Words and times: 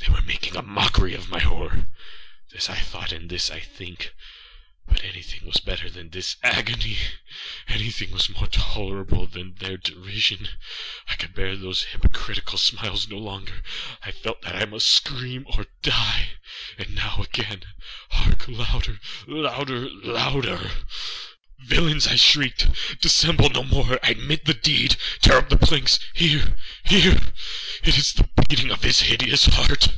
âthey 0.00 0.12
were 0.20 0.26
making 0.26 0.54
a 0.54 0.60
mockery 0.62 1.14
of 1.14 1.30
my 1.30 1.40
horror!âthis 1.40 2.68
I 2.68 2.74
thought, 2.76 3.10
and 3.10 3.30
this 3.30 3.50
I 3.50 3.60
think. 3.60 4.14
But 4.86 5.02
anything 5.02 5.46
was 5.48 5.60
better 5.60 5.88
than 5.88 6.10
this 6.10 6.36
agony! 6.42 6.98
Anything 7.68 8.12
was 8.12 8.28
more 8.28 8.46
tolerable 8.46 9.26
than 9.26 9.54
this 9.58 9.80
derision! 9.82 10.48
I 11.08 11.14
could 11.14 11.34
bear 11.34 11.56
those 11.56 11.84
hypocritical 11.84 12.58
smiles 12.58 13.08
no 13.08 13.16
longer! 13.16 13.62
I 14.02 14.10
felt 14.12 14.42
that 14.42 14.54
I 14.56 14.66
must 14.66 14.88
scream 14.88 15.46
or 15.56 15.64
die! 15.82 16.28
and 16.76 16.88
nowâagain!âhark! 16.98 18.46
louder! 18.58 19.00
louder! 19.26 19.88
louder! 19.90 20.50
louder! 20.52 20.70
âVillains!â 21.66 22.08
I 22.12 22.16
shrieked, 22.16 22.66
âdissemble 23.00 23.54
no 23.54 23.62
more! 23.64 23.98
I 24.04 24.10
admit 24.10 24.44
the 24.44 24.52
deed!âtear 24.52 25.38
up 25.38 25.48
the 25.48 25.56
planks!âhere, 25.56 26.56
here!âIt 26.84 27.98
is 27.98 28.12
the 28.12 28.28
beating 28.48 28.70
of 28.70 28.82
his 28.82 29.00
hideous 29.00 29.46
heart! 29.46 29.96